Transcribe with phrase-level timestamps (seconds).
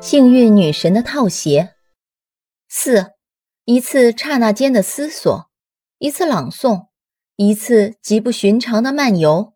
[0.00, 1.70] 幸运女神的套鞋。
[2.68, 3.06] 四，
[3.64, 5.46] 一次刹那间的思索，
[5.98, 6.86] 一次朗诵，
[7.34, 9.54] 一次极不寻常的漫游。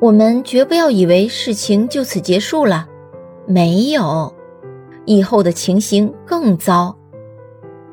[0.00, 2.86] 我们绝不要以为事情就此结束了，
[3.48, 4.32] 没有，
[5.04, 6.96] 以后的情形更糟。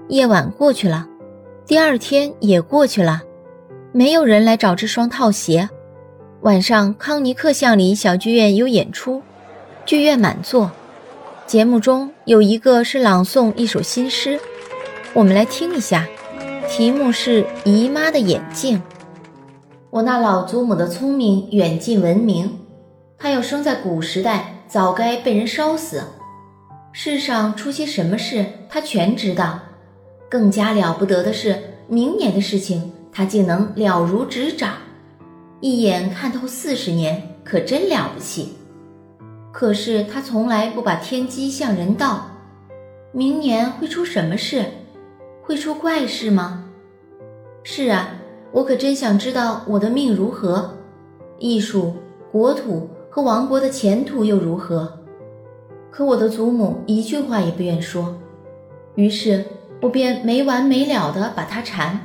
[0.09, 1.07] 夜晚过去了，
[1.65, 3.23] 第二天也过去了，
[3.91, 5.67] 没有人来找这双套鞋。
[6.41, 9.23] 晚上，康尼克巷里小剧院有演出，
[9.87, 10.69] 剧院满座。
[11.47, 14.39] 节目中有一个是朗诵一首新诗，
[15.13, 16.07] 我们来听一下。
[16.67, 18.77] 题目是《姨妈的眼镜》。
[19.91, 22.51] 我那老祖母的聪明远近闻名，
[23.19, 26.01] 她要生在古时代，早该被人烧死。
[26.91, 29.59] 世上出些什么事，她全知道。
[30.27, 34.73] 更加了不得的是，明年的事情，她竟能了如指掌，
[35.61, 38.53] 一眼看透四十年，可真了不起。
[39.57, 42.27] 可是他从来不把天机向人道，
[43.13, 44.65] 明年会出什么事？
[45.41, 46.65] 会出怪事吗？
[47.63, 48.09] 是啊，
[48.51, 50.71] 我可真想知道我的命如何，
[51.39, 51.93] 艺术、
[52.33, 54.91] 国土和王国的前途又如何？
[55.89, 58.13] 可我的祖母一句话也不愿说，
[58.95, 59.45] 于是
[59.81, 61.97] 我便没完没了地把他缠。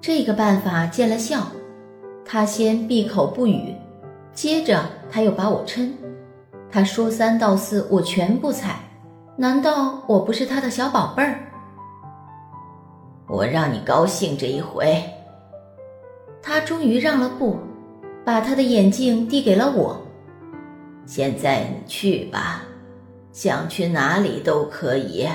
[0.00, 1.48] 这个办法见了效，
[2.24, 3.74] 他先闭口不语，
[4.32, 5.90] 接着他又把我嗔。
[6.70, 8.76] 他说三道四，我全不睬。
[9.36, 11.38] 难道我不是他的小宝贝儿？
[13.26, 15.02] 我让你高兴这一回。
[16.42, 17.58] 他终于让了步，
[18.24, 20.00] 把他的眼镜递给了我。
[21.06, 22.62] 现在你去吧，
[23.32, 25.28] 想去哪里都可以，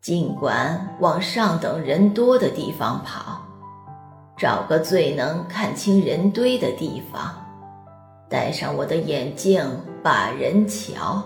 [0.00, 3.40] 尽管往上等人多的地方跑，
[4.36, 7.41] 找个最能看清人堆的地方。
[8.32, 9.62] 戴上我的眼镜，
[10.02, 11.22] 把人瞧。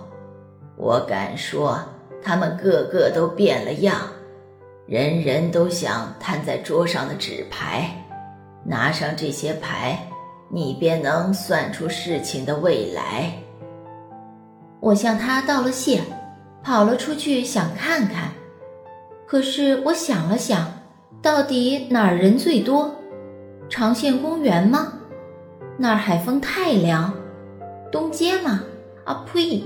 [0.77, 1.79] 我敢说，
[2.21, 3.97] 他们个个都变了样，
[4.89, 7.89] 人人都像摊在桌上的纸牌。
[8.65, 9.97] 拿上这些牌，
[10.51, 13.33] 你便能算出事情的未来。
[14.81, 16.03] 我向他道了谢，
[16.61, 18.33] 跑了出去想看看。
[19.29, 20.67] 可是我想了想，
[21.23, 22.93] 到底哪儿人最多？
[23.69, 24.93] 长线公园吗？
[25.79, 27.13] 那儿海风太凉，
[27.93, 28.63] 东街嘛，
[29.05, 29.63] 啊呸，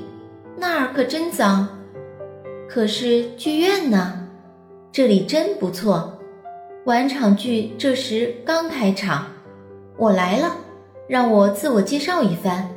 [0.56, 1.68] 那儿可真脏。
[2.68, 4.28] 可是剧院呢？
[4.92, 6.18] 这里真不错。
[6.86, 9.26] 晚场剧这时刚开场，
[9.96, 10.56] 我来了，
[11.06, 12.68] 让我自我介绍一番，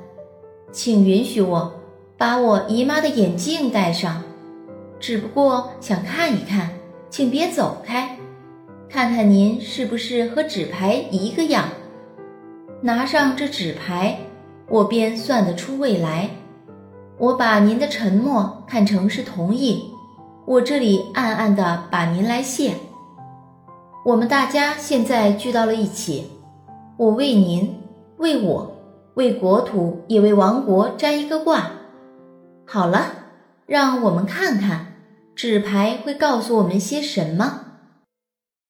[0.71, 1.73] 请允许我
[2.17, 4.21] 把我姨妈的眼镜戴上，
[4.99, 6.69] 只不过想看一看，
[7.09, 8.15] 请别走开，
[8.87, 11.67] 看看您是不是和纸牌一个样。
[12.85, 14.19] 拿上这纸牌，
[14.67, 16.29] 我便算得出未来。
[17.17, 19.89] 我把您的沉默看成是同意，
[20.45, 22.73] 我这里暗暗的把您来谢。
[24.05, 26.29] 我们大家现在聚到了一起，
[26.97, 27.73] 我为您，
[28.17, 28.75] 为我，
[29.13, 31.71] 为国土，也为王国占一个卦。
[32.67, 33.13] 好了，
[33.65, 34.87] 让我们看看
[35.33, 37.61] 纸牌会告诉我们些什么。